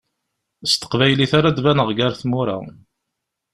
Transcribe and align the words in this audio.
S 0.71 0.73
teqbaylit 0.75 1.31
ara 1.37 1.55
d-baneɣ 1.57 1.89
gar 1.97 2.13
tmura. 2.21 2.57